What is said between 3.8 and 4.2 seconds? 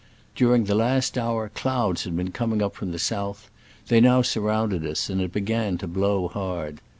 they